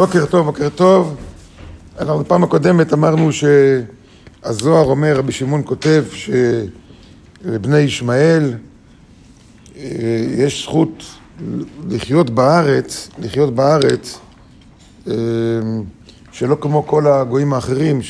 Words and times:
בוקר 0.00 0.26
טוב, 0.26 0.46
בוקר 0.46 0.68
טוב. 0.68 1.16
אנחנו 1.98 2.18
בפעם 2.18 2.44
הקודמת 2.44 2.92
אמרנו 2.92 3.30
שהזוהר 3.32 4.84
אומר, 4.84 5.16
רבי 5.16 5.32
שמעון 5.32 5.62
כותב, 5.64 6.04
שלבני 6.12 7.78
ישמעאל 7.78 8.54
אה, 9.76 9.82
יש 10.36 10.62
זכות 10.62 11.04
לחיות 11.88 12.30
בארץ, 12.30 13.08
לחיות 13.18 13.54
בארץ, 13.54 14.18
אה, 15.08 15.14
שלא 16.32 16.56
כמו 16.60 16.86
כל 16.86 17.06
הגויים 17.06 17.52
האחרים, 17.52 18.00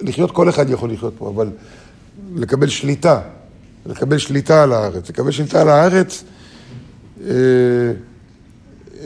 לחיות 0.00 0.30
כל 0.30 0.48
אחד 0.48 0.70
יכול 0.70 0.92
לחיות 0.92 1.14
פה, 1.18 1.28
אבל 1.28 1.50
לקבל 2.36 2.68
שליטה, 2.68 3.20
לקבל 3.86 4.18
שליטה 4.18 4.62
על 4.62 4.72
הארץ. 4.72 5.08
לקבל 5.08 5.30
שליטה 5.30 5.60
על 5.60 5.68
הארץ 5.68 6.24
אה, 7.26 7.32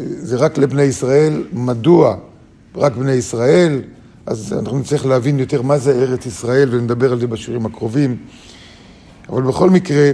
זה 0.01 0.37
רק 0.37 0.59
לבני 0.59 0.83
ישראל. 0.83 1.45
מדוע 1.53 2.17
רק 2.75 2.97
בני 2.97 3.13
ישראל? 3.13 3.83
אז 4.27 4.53
אנחנו 4.53 4.79
נצטרך 4.79 5.07
להבין 5.07 5.39
יותר 5.39 5.63
מה 5.63 5.79
זה 5.79 5.93
ארץ 5.93 6.27
ישראל 6.27 6.75
ונדבר 6.75 7.13
על 7.13 7.21
זה 7.21 7.27
בשיעורים 7.27 7.67
הקרובים. 7.67 8.17
אבל 9.29 9.43
בכל 9.43 9.71
מקרה, 9.71 10.11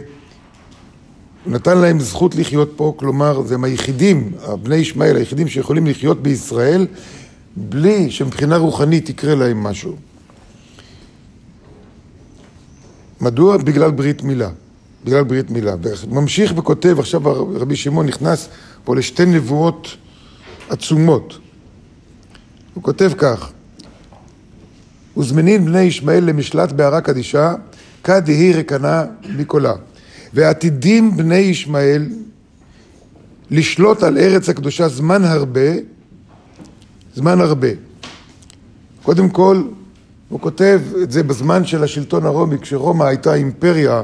הוא 1.45 1.53
נתן 1.53 1.79
להם 1.79 2.01
זכות 2.01 2.35
לחיות 2.35 2.73
פה, 2.77 2.95
כלומר, 2.97 3.43
הם 3.55 3.65
היחידים, 3.65 4.33
בני 4.63 4.77
ישמעאל, 4.77 5.17
היחידים 5.17 5.49
שיכולים 5.49 5.87
לחיות 5.87 6.23
בישראל 6.23 6.87
בלי 7.57 8.11
שמבחינה 8.11 8.57
רוחנית 8.57 9.09
יקרה 9.09 9.35
להם 9.35 9.63
משהו. 9.63 9.97
מדוע? 13.21 13.57
בגלל 13.57 13.91
ברית 13.91 14.23
מילה. 14.23 14.51
בגלל 15.05 15.25
ברית 15.25 15.51
מילה. 15.51 15.75
וממשיך 16.09 16.53
וכותב, 16.57 16.97
עכשיו 16.99 17.21
רבי 17.55 17.77
שמעון 17.77 18.07
נכנס 18.07 18.49
פה 18.89 18.97
לשתי 18.97 19.27
נבואות 19.27 19.97
עצומות. 20.69 21.39
הוא 22.75 22.83
כותב 22.83 23.13
כך: 23.19 23.51
וזמנין 25.17 25.65
בני 25.65 25.81
ישמעאל 25.81 26.25
למשלט 26.25 26.73
בערה 26.73 27.01
קדישה, 27.01 27.55
כד 28.05 28.29
יהי 28.29 28.53
רקנה 28.53 29.05
מקולה. 29.37 29.73
ועתידים 30.35 31.17
בני 31.17 31.37
ישמעאל 31.37 32.09
לשלוט 33.51 34.03
על 34.03 34.19
ארץ 34.19 34.49
הקדושה 34.49 34.89
זמן 34.89 35.25
הרבה, 35.25 35.71
זמן 37.15 37.41
הרבה. 37.41 37.69
קודם 39.03 39.29
כל, 39.29 39.63
הוא 40.29 40.41
כותב 40.41 40.81
את 41.03 41.11
זה 41.11 41.23
בזמן 41.23 41.65
של 41.65 41.85
השלטון 41.85 42.27
הרומי, 42.27 42.59
כשרומא 42.59 43.05
הייתה 43.05 43.35
אימפריה 43.35 44.03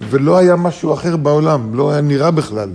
ולא 0.00 0.36
היה 0.36 0.56
משהו 0.56 0.94
אחר 0.94 1.16
בעולם, 1.16 1.74
לא 1.74 1.92
היה 1.92 2.00
נראה 2.00 2.30
בכלל. 2.30 2.68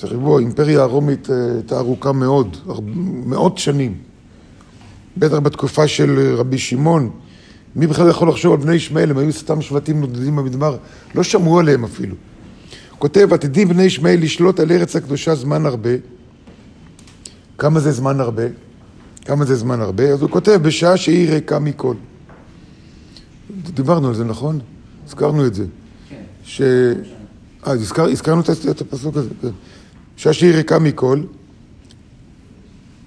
שתחשבו, 0.00 0.38
האימפריה 0.38 0.82
הרומית 0.82 1.30
אה, 1.30 1.36
הייתה 1.54 1.78
ארוכה 1.78 2.12
מאוד, 2.12 2.56
מאות 3.26 3.58
שנים. 3.58 3.94
בטח 5.16 5.36
בתקופה 5.36 5.88
של 5.88 6.34
רבי 6.36 6.58
שמעון. 6.58 7.10
מי 7.76 7.86
בכלל 7.86 8.08
יכול 8.08 8.28
לחשוב 8.28 8.52
על 8.52 8.58
בני 8.58 8.74
ישמעאל, 8.74 9.10
הם 9.10 9.18
היו 9.18 9.32
סתם 9.32 9.62
שבטים 9.62 10.00
נודדים 10.00 10.36
במדבר, 10.36 10.76
לא 11.14 11.22
שמעו 11.22 11.58
עליהם 11.58 11.84
אפילו. 11.84 12.14
כותב, 12.98 13.28
עתידים 13.32 13.68
בני 13.68 13.82
ישמעאל 13.82 14.22
לשלוט 14.22 14.60
על 14.60 14.72
ארץ 14.72 14.96
הקדושה 14.96 15.34
זמן 15.34 15.66
הרבה. 15.66 15.90
כמה 17.58 17.80
זה 17.80 17.92
זמן 17.92 18.20
הרבה? 18.20 18.44
כמה 19.24 19.44
זה 19.44 19.56
זמן 19.56 19.80
הרבה? 19.80 20.04
אז 20.04 20.22
הוא 20.22 20.30
כותב, 20.30 20.58
בשעה 20.62 20.96
שהיא 20.96 21.30
ריקה 21.30 21.58
מכל. 21.58 21.94
דיברנו 23.74 24.08
על 24.08 24.14
זה, 24.14 24.24
נכון? 24.24 24.58
הזכרנו 25.06 25.46
את 25.46 25.54
זה. 25.54 25.64
ש... 26.44 26.62
אה, 27.66 27.72
הזכר, 27.72 28.04
הזכרנו 28.04 28.40
את 28.70 28.80
הפסוק 28.80 29.16
הזה, 29.16 29.28
כן. 29.42 29.48
שעה 30.20 30.32
שהיא 30.32 30.54
ריקה 30.54 30.78
מכל, 30.78 31.22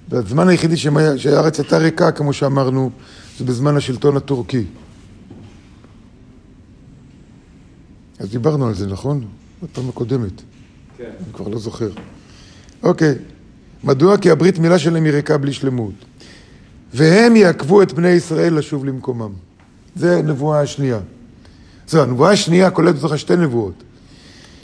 והזמן 0.08 0.48
היחידי 0.48 0.76
שהארץ 1.16 1.60
הייתה 1.60 1.78
ריקה, 1.78 2.12
כמו 2.12 2.32
שאמרנו, 2.32 2.90
זה 3.38 3.44
בזמן 3.44 3.76
השלטון 3.76 4.16
הטורקי. 4.16 4.64
אז 8.18 8.30
דיברנו 8.30 8.66
על 8.66 8.74
זה, 8.74 8.86
נכון? 8.86 9.24
בפעם 9.62 9.88
הקודמת. 9.88 10.42
כן. 10.98 11.04
אני 11.04 11.32
כבר 11.32 11.48
לא 11.48 11.58
זוכר. 11.58 11.90
אוקיי. 12.82 13.14
מדוע? 13.84 14.16
כי 14.16 14.30
הברית 14.30 14.58
מילה 14.58 14.78
שלהם 14.78 15.04
היא 15.04 15.12
ריקה 15.12 15.38
בלי 15.38 15.52
שלמות. 15.52 15.94
והם 16.94 17.36
יעכבו 17.36 17.82
את 17.82 17.92
בני 17.92 18.08
ישראל 18.08 18.58
לשוב 18.58 18.84
למקומם. 18.84 19.32
זה 19.96 20.18
הנבואה 20.18 20.60
השנייה. 20.60 21.00
זו, 21.88 22.02
הנבואה 22.02 22.30
השנייה 22.30 22.70
כוללת 22.70 22.96
בתוכה 22.96 23.18
שתי 23.18 23.36
נבואות. 23.36 23.82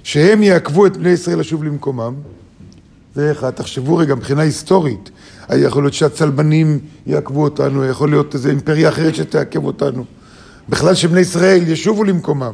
שהם 0.02 0.42
יעכבו 0.42 0.86
את 0.86 0.96
בני 0.96 1.08
ישראל 1.08 1.38
לשוב 1.38 1.64
למקומם. 1.64 2.14
זה 3.14 3.32
אחד, 3.32 3.50
תחשבו 3.50 3.96
רגע, 3.96 4.14
מבחינה 4.14 4.42
היסטורית, 4.42 5.10
יכול 5.54 5.82
להיות 5.82 5.94
שהצלבנים 5.94 6.78
יעכבו 7.06 7.42
אותנו, 7.42 7.84
יכול 7.84 8.10
להיות 8.10 8.34
איזו 8.34 8.48
אימפריה 8.48 8.88
אחרת 8.88 9.14
שתעכב 9.14 9.64
אותנו. 9.64 10.04
בכלל 10.68 10.94
שבני 10.94 11.20
ישראל 11.20 11.68
ישובו 11.68 12.04
למקומם. 12.04 12.52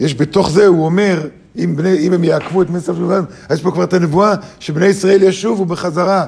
יש 0.00 0.14
בתוך 0.14 0.50
זה, 0.50 0.66
הוא 0.66 0.84
אומר, 0.84 1.28
אם, 1.56 1.76
בני, 1.76 1.98
אם 1.98 2.12
הם 2.12 2.24
יעכבו 2.24 2.62
את 2.62 2.70
בני 2.70 2.78
ישראל 2.78 2.96
אז 3.48 3.58
יש 3.58 3.62
פה 3.62 3.70
כבר 3.70 3.84
את 3.84 3.92
הנבואה 3.92 4.34
שבני 4.60 4.86
ישראל 4.86 5.22
ישובו 5.22 5.64
בחזרה. 5.64 6.26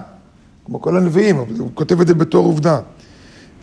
כמו 0.67 0.83
כל 0.83 0.97
הנביאים, 0.97 1.37
הוא 1.37 1.71
כותב 1.75 2.01
את 2.01 2.07
זה 2.07 2.15
בתור 2.15 2.47
עובדה. 2.47 2.79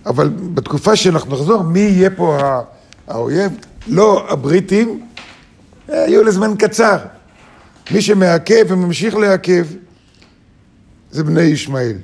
אבל 0.06 0.30
בתקופה 0.30 0.96
שאנחנו 0.96 1.36
נחזור, 1.36 1.64
מי 1.64 1.80
יהיה 1.80 2.10
פה 2.10 2.40
האויב? 3.08 3.52
לא 3.88 4.26
הבריטים, 4.30 5.02
היו 5.94 6.24
לזמן 6.24 6.54
קצר. 6.60 6.98
מי 7.92 8.02
שמעכב 8.02 8.66
וממשיך 8.68 9.16
לעכב 9.16 9.66
זה 11.12 11.24
בני 11.24 11.42
ישמעאל. 11.42 11.98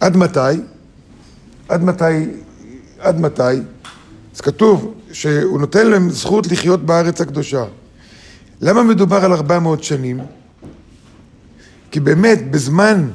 עד 0.00 0.16
מתי? 0.16 0.40
עד 1.68 1.82
מתי? 1.84 2.04
עד 2.98 3.20
מתי? 3.20 3.42
אז 4.34 4.40
כתוב 4.40 4.94
שהוא 5.12 5.60
נותן 5.60 5.86
להם 5.86 6.10
זכות 6.10 6.46
לחיות 6.46 6.86
בארץ 6.86 7.20
הקדושה. 7.20 7.64
למה 8.60 8.82
מדובר 8.82 9.24
על 9.24 9.32
400 9.32 9.84
שנים? 9.84 10.20
כי 11.90 12.00
באמת, 12.00 12.50
בזמן, 12.50 13.08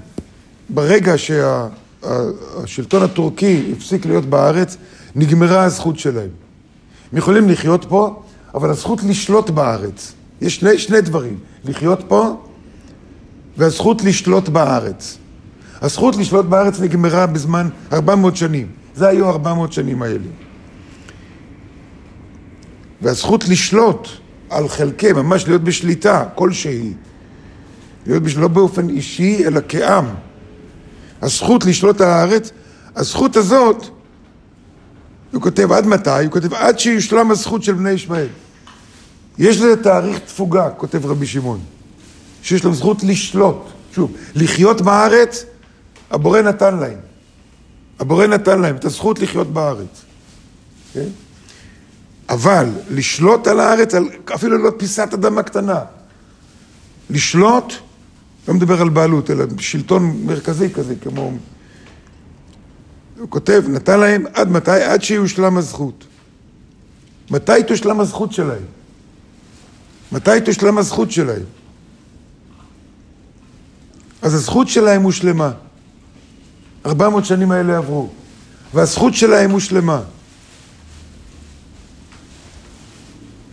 ברגע 0.69 1.13
שהשלטון 1.17 3.03
הטורקי 3.03 3.73
הפסיק 3.77 4.05
להיות 4.05 4.25
בארץ, 4.25 4.77
נגמרה 5.15 5.63
הזכות 5.63 5.99
שלהם. 5.99 6.29
הם 7.11 7.17
יכולים 7.17 7.49
לחיות 7.49 7.85
פה, 7.89 8.23
אבל 8.53 8.69
הזכות 8.69 9.03
לשלוט 9.03 9.49
בארץ. 9.49 10.13
יש 10.41 10.55
שני, 10.55 10.77
שני 10.77 11.01
דברים, 11.01 11.37
לחיות 11.65 11.99
פה 12.07 12.43
והזכות 13.57 14.01
לשלוט 14.01 14.49
בארץ. 14.49 15.17
הזכות 15.81 16.15
לשלוט 16.15 16.45
בארץ 16.45 16.79
נגמרה 16.79 17.27
בזמן 17.27 17.69
400 17.93 18.35
שנים. 18.35 18.67
זה 18.95 19.07
היו 19.07 19.29
400 19.29 19.73
שנים 19.73 20.01
האלה. 20.01 20.27
והזכות 23.01 23.47
לשלוט 23.47 24.07
על 24.49 24.67
חלקי, 24.67 25.13
ממש 25.13 25.47
להיות 25.47 25.63
בשליטה 25.63 26.25
כלשהי, 26.35 26.93
להיות 28.07 28.23
בשליטה 28.23 28.41
לא 28.41 28.47
באופן 28.47 28.89
אישי, 28.89 29.45
אלא 29.45 29.61
כעם. 29.69 30.05
הזכות 31.21 31.65
לשלוט 31.65 32.01
על 32.01 32.09
הארץ, 32.09 32.51
הזכות 32.95 33.35
הזאת, 33.35 33.98
הוא 35.31 35.41
כותב 35.41 35.71
עד 35.71 35.87
מתי? 35.87 36.09
הוא 36.09 36.31
כותב 36.31 36.53
עד 36.53 36.79
שיושלם 36.79 37.31
הזכות 37.31 37.63
של 37.63 37.73
בני 37.73 37.91
ישמעאל. 37.91 38.27
יש 39.37 39.57
לזה 39.57 39.83
תאריך 39.83 40.19
תפוגה, 40.19 40.69
כותב 40.69 41.05
רבי 41.05 41.27
שמעון, 41.27 41.59
שיש 42.41 42.65
להם 42.65 42.73
זכות 42.73 43.03
לשלוט. 43.03 43.57
שוב, 43.95 44.11
לחיות 44.35 44.81
בארץ, 44.81 45.45
הבורא 46.11 46.41
נתן 46.41 46.77
להם. 46.77 46.97
הבורא 47.99 48.27
נתן 48.27 48.61
להם 48.61 48.75
את 48.75 48.85
הזכות 48.85 49.19
לחיות 49.19 49.53
בארץ. 49.53 50.01
כן? 50.93 51.07
אבל 52.29 52.69
לשלוט 52.89 53.47
על 53.47 53.59
הארץ, 53.59 53.93
על, 53.93 54.09
אפילו 54.35 54.57
לא 54.57 54.71
פיסת 54.77 55.09
אדמה 55.13 55.43
קטנה. 55.43 55.79
לשלוט, 57.09 57.73
לא 58.47 58.53
מדבר 58.53 58.81
על 58.81 58.89
בעלות, 58.89 59.31
אלא 59.31 59.45
שלטון 59.57 60.21
מרכזי 60.25 60.69
כזה, 60.69 60.95
כמו... 61.01 61.31
הוא 63.19 63.29
כותב, 63.29 63.63
נתן 63.67 63.99
להם 63.99 64.25
עד 64.33 64.49
מתי? 64.49 64.71
עד 64.71 65.03
שיושלם 65.03 65.57
הזכות. 65.57 66.03
מתי 67.31 67.63
תושלם 67.67 67.99
הזכות 67.99 68.33
שלהם? 68.33 68.63
מתי 70.11 70.41
תושלם 70.45 70.77
הזכות 70.77 71.11
שלהם? 71.11 71.43
אז 74.21 74.33
הזכות 74.33 74.67
שלהם 74.67 75.01
הושלמה. 75.01 75.51
400 76.85 77.25
שנים 77.25 77.51
האלה 77.51 77.77
עברו, 77.77 78.09
והזכות 78.73 79.13
שלהם 79.13 79.51
הושלמה. 79.51 80.01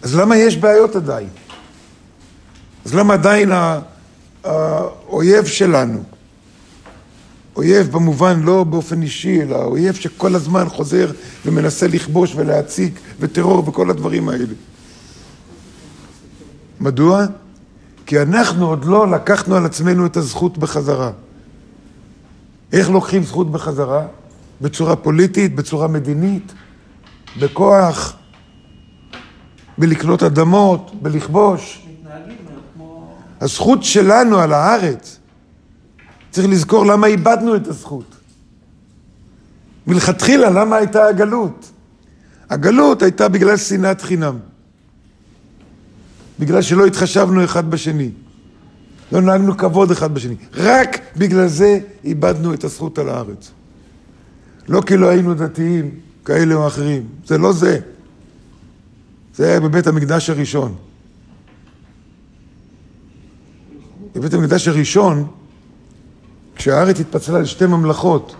אז 0.03 0.15
למה 0.15 0.37
יש 0.37 0.57
בעיות 0.57 0.97
עדיין? 0.97 1.29
אז 2.85 2.95
למה 2.95 3.15
עדיין 3.15 3.53
האויב 4.45 5.45
שלנו, 5.45 6.03
אויב 7.57 7.93
במובן 7.93 8.43
לא 8.43 8.65
באופן 8.65 9.03
אישי, 9.03 9.43
אלא 9.43 9.57
אויב 9.57 9.95
שכל 9.95 10.35
הזמן 10.35 10.69
חוזר 10.69 11.11
ומנסה 11.47 11.89
לכבוש 11.89 12.35
ולהציג, 12.37 12.93
וטרור 13.21 13.69
וכל 13.69 13.91
הדברים 13.91 14.29
האלה. 14.29 14.55
מדוע? 16.81 17.25
כי 18.07 18.23
אנחנו 18.23 18.67
עוד 18.67 18.85
לא 18.85 19.11
לקחנו 19.11 19.57
על 19.57 19.67
עצמנו 19.67 20.07
את 20.07 20.17
הזכות 20.17 20.59
בחזרה. 20.59 21.11
איך 22.73 22.91
לוקחים 22.91 23.23
זכות 23.23 23.51
בחזרה? 23.51 24.07
בצורה 24.61 24.97
פוליטית, 24.97 25.55
בצורה 25.55 25.89
מדינית, 25.89 26.53
בכוח, 27.41 28.17
בלקנות 29.79 30.23
אדמות, 30.23 30.91
בלכבוש. 31.03 31.87
הזכות 33.41 33.85
שלנו 33.85 34.39
על 34.39 34.53
הארץ, 34.53 35.19
צריך 36.37 36.49
לזכור 36.49 36.87
למה 36.87 37.07
איבדנו 37.07 37.57
את 37.57 37.67
הזכות. 37.67 38.17
מלכתחילה, 39.87 40.51
למה 40.51 40.77
הייתה 40.77 41.07
הגלות? 41.07 41.71
הגלות 42.51 43.03
הייתה 43.03 43.29
בגלל 43.29 43.57
שנאת 43.57 44.03
חינם. 44.03 44.39
בגלל 46.39 46.63
שלא 46.63 46.87
התחשבנו 46.87 47.45
אחד 47.45 47.71
בשני. 47.71 48.11
לא 49.13 49.21
נהגנו 49.21 49.57
כבוד 49.57 49.91
אחד 49.91 50.15
בשני. 50.15 50.37
רק 50.55 51.01
בגלל 51.17 51.47
זה 51.47 51.79
איבדנו 52.05 52.55
את 52.55 52.65
הזכות 52.65 52.99
על 52.99 53.09
הארץ. 53.09 53.51
לא 54.69 54.81
כי 54.87 54.97
לא 54.97 55.09
היינו 55.09 55.35
דתיים 55.35 55.91
כאלה 56.25 56.55
או 56.55 56.67
אחרים. 56.67 57.09
זה 57.27 57.39
לא 57.39 57.53
זה. 57.53 57.81
זה 59.35 59.47
היה 59.47 59.61
בבית 59.61 59.87
המקדש 59.87 60.31
הראשון. 60.31 60.75
בבית 64.15 64.35
המקדש 64.35 64.69
הראשון, 64.69 65.27
כשהארץ 66.57 67.01
התפצלה 67.01 67.39
לשתי 67.39 67.67
ממלכות, 67.67 68.35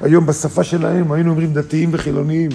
היום 0.00 0.26
בשפה 0.26 0.64
שלהם 0.64 1.12
היינו 1.12 1.30
אומרים 1.30 1.52
דתיים 1.52 1.90
וחילוניים. 1.92 2.50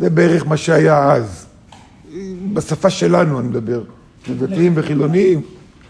זה 0.00 0.10
בערך 0.10 0.46
מה 0.46 0.56
שהיה 0.56 1.12
אז. 1.12 1.46
בשפה 2.52 2.90
שלנו 2.90 3.40
אני 3.40 3.48
מדבר. 3.48 3.82
דתיים 4.38 4.72
וחילוניים. 4.76 5.40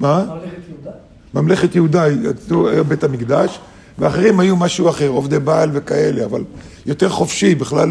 מה? 0.00 0.24
ממלכת 0.24 0.68
יהודה? 0.68 0.90
ממלכת 1.34 1.74
יהודה, 1.74 2.04
היה 2.72 2.82
בית 2.82 3.04
המקדש, 3.04 3.58
ואחרים 3.98 4.40
היו 4.40 4.56
משהו 4.56 4.88
אחר, 4.88 5.08
עובדי 5.08 5.38
בעל 5.38 5.70
וכאלה, 5.72 6.24
אבל 6.24 6.44
יותר 6.86 7.08
חופשי, 7.08 7.54
בכלל, 7.54 7.90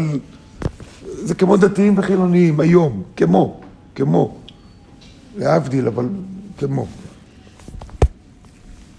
זה 1.22 1.34
כמו 1.34 1.56
דתיים 1.56 1.98
וחילוניים 1.98 2.60
היום, 2.60 3.02
כמו, 3.16 3.60
כמו. 3.94 4.36
להבדיל, 5.36 5.86
אבל 5.86 6.08
כמו. 6.58 6.86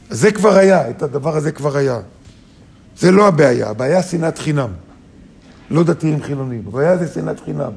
זה 0.10 0.32
כבר 0.32 0.58
היה, 0.58 0.90
את 0.90 1.04
הדבר 1.04 1.38
הזה 1.38 1.52
כבר 1.52 1.78
היה. 1.78 2.00
זה 2.98 3.12
לא 3.12 3.28
הבעיה, 3.28 3.70
הבעיה 3.70 4.04
שנאת 4.04 4.38
חינם. 4.38 4.70
לא 5.72 5.84
דתיים 5.84 6.24
חילונים, 6.24 6.64
הבעיה 6.68 6.98
זה 6.98 7.08
שנאת 7.14 7.40
חינם. 7.40 7.72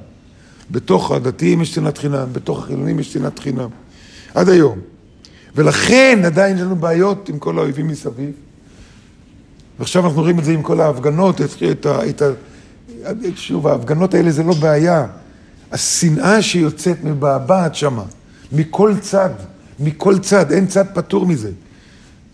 בתוך 0.71 1.11
הדתיים 1.11 1.63
יש 1.63 1.75
שנאת 1.75 1.99
חינם, 1.99 2.29
בתוך 2.33 2.59
החילונים 2.59 3.01
יש 3.01 3.13
שנאת 3.13 3.39
חינם. 3.39 3.69
עד 4.35 4.49
היום. 4.49 4.79
ולכן 5.55 6.23
עדיין 6.25 6.57
יש 6.57 6.63
לנו 6.63 6.77
בעיות 6.77 7.29
עם 7.29 7.39
כל 7.39 7.59
האויבים 7.59 7.89
מסביב. 7.89 8.33
ועכשיו 9.79 10.07
אנחנו 10.07 10.23
רואים 10.23 10.39
את 10.39 10.45
זה 10.45 10.53
עם 10.53 10.63
כל 10.63 10.81
ההפגנות, 10.81 11.41
את, 11.41 11.63
את, 11.71 11.87
את, 12.13 12.23
שוב, 13.37 13.67
ההפגנות 13.67 14.15
האלה 14.15 14.31
זה 14.31 14.43
לא 14.43 14.55
בעיה. 14.55 15.07
השנאה 15.73 16.43
שיוצאת 16.43 17.05
מבעבעת 17.05 17.75
שמה, 17.75 18.05
מכל 18.53 18.95
צד, 19.01 19.31
מכל 19.81 20.19
צד, 20.19 20.53
אין 20.53 20.67
צד 20.67 20.85
פטור 20.95 21.27
מזה. 21.27 21.51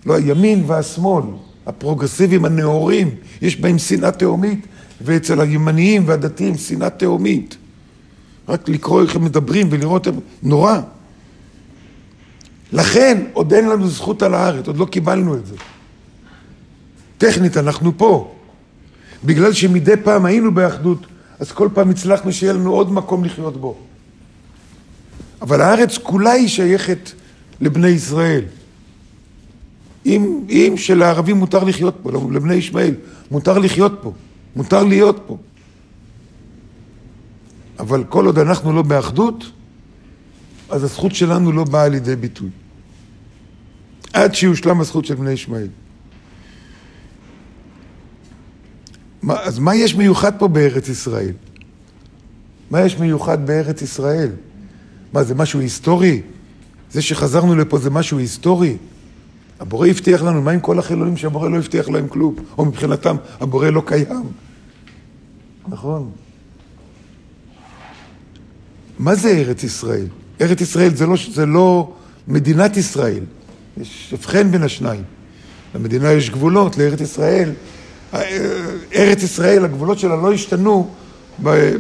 לא 0.07 0.15
הימין 0.15 0.65
והשמאל, 0.67 1.25
הפרוגרסיביים 1.67 2.45
הנאורים, 2.45 3.11
יש 3.43 3.61
בהם 3.61 3.79
שנאה 3.79 4.11
תהומית, 4.11 4.67
ואצל 5.01 5.41
הימניים 5.41 6.03
והדתיים 6.07 6.57
שנאה 6.57 6.91
תהומית. 6.91 7.57
רק 8.49 8.69
לקרוא 8.69 9.03
איך 9.03 9.17
הם 9.17 9.25
מדברים 9.25 9.69
ולראות, 9.71 10.07
הם... 10.07 10.15
נורא. 10.43 10.81
לכן 12.73 13.25
עוד 13.33 13.53
אין 13.53 13.69
לנו 13.69 13.89
זכות 13.89 14.23
על 14.23 14.35
הארץ, 14.35 14.67
עוד 14.67 14.77
לא 14.77 14.85
קיבלנו 14.85 15.35
את 15.35 15.47
זה. 15.47 15.57
טכנית, 17.19 17.57
אנחנו 17.57 17.99
פה. 17.99 18.35
בגלל 19.25 19.53
שמדי 19.53 19.97
פעם 20.05 20.25
היינו 20.25 20.55
באחדות, 20.55 21.07
אז 21.39 21.53
כל 21.53 21.69
פעם 21.75 21.91
הצלחנו 21.91 22.33
שיהיה 22.33 22.53
לנו 22.53 22.73
עוד 22.73 22.93
מקום 22.93 23.25
לחיות 23.25 23.57
בו. 23.57 23.77
אבל 25.43 25.61
הארץ 25.61 25.99
כולה 25.99 26.31
היא 26.31 26.49
שייכת 26.49 27.11
לבני 27.61 27.89
ישראל. 27.89 28.45
אם, 30.07 30.41
אם 30.49 30.75
שלערבים 30.77 31.37
מותר 31.37 31.65
לחיות 31.65 31.97
פה, 32.03 32.11
לבני 32.33 32.55
ישמעאל, 32.55 32.95
מותר 33.31 33.59
לחיות 33.59 33.99
פה, 34.03 34.13
מותר 34.57 34.85
להיות 34.85 35.23
פה. 35.27 35.39
אבל 37.79 38.05
כל 38.05 38.27
עוד 38.27 38.39
אנחנו 38.39 38.73
לא 38.73 38.83
באחדות, 38.83 39.45
אז 40.71 40.85
הזכות 40.85 41.15
שלנו 41.15 41.53
לא 41.53 41.65
באה 41.65 41.89
לידי 41.89 42.17
ביטוי. 42.17 42.49
עד 44.13 44.35
שיושלם 44.35 44.81
הזכות 44.81 45.05
של 45.05 45.15
בני 45.15 45.31
ישמעאל. 45.31 45.69
אז 49.29 49.59
מה 49.59 49.75
יש 49.75 49.95
מיוחד 49.95 50.39
פה 50.39 50.49
בארץ 50.49 50.89
ישראל? 50.89 51.33
מה 52.71 52.81
יש 52.81 52.99
מיוחד 52.99 53.47
בארץ 53.47 53.83
ישראל? 53.83 54.31
מה, 55.13 55.25
זה 55.25 55.35
משהו 55.35 55.61
היסטורי? 55.61 56.23
זה 56.91 57.03
שחזרנו 57.03 57.57
לפה 57.57 57.79
זה 57.79 57.91
משהו 57.91 58.19
היסטורי? 58.19 58.77
הבורא 59.61 59.89
הבטיח 59.89 60.23
לנו, 60.23 60.43
מה 60.43 60.51
עם 60.51 60.61
כל 60.61 60.79
החילונים 60.79 61.17
שהבורא 61.17 61.49
לא 61.49 61.57
הבטיח 61.57 61.89
להם 61.89 62.09
כלום? 62.09 62.35
או 62.59 62.65
מבחינתם, 62.65 63.17
הבורא 63.41 63.71
לא 63.71 63.83
קיים. 63.87 64.27
נכון. 65.69 66.11
מה 68.99 69.15
זה 69.15 69.29
ארץ 69.29 69.63
ישראל? 69.63 70.07
ארץ 70.41 70.61
ישראל 70.61 70.95
זה 70.95 71.07
לא, 71.07 71.17
זה 71.33 71.47
לא 71.47 71.93
מדינת 72.29 72.77
ישראל. 72.77 73.25
יש 73.81 74.11
הבחן 74.13 74.51
בין 74.51 74.63
השניים. 74.63 75.03
למדינה 75.75 76.13
יש 76.13 76.31
גבולות, 76.31 76.79
לארץ 76.79 77.01
ישראל. 77.01 77.51
ארץ 78.95 79.23
ישראל, 79.23 79.65
הגבולות 79.65 79.99
שלה 79.99 80.17
לא 80.17 80.33
השתנו 80.33 80.91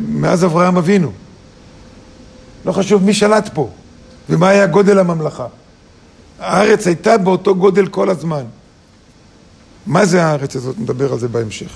מאז 0.09 0.44
אברהם 0.44 0.77
אבינו. 0.77 1.12
לא 2.67 2.73
חשוב 2.73 3.05
מי 3.05 3.15
שלט 3.15 3.50
פה 3.55 3.70
ומה 4.31 4.49
היה 4.49 4.67
גודל 4.67 4.99
הממלכה. 4.99 5.47
הארץ 6.38 6.86
הייתה 6.86 7.19
באותו 7.19 7.54
גודל 7.54 7.86
כל 7.86 8.10
הזמן. 8.10 8.44
מה 9.86 10.06
זה 10.06 10.25
הארץ 10.25 10.56
הזאת? 10.56 10.78
נדבר 10.78 11.12
על 11.12 11.19
זה 11.19 11.28
בהמשך. 11.28 11.72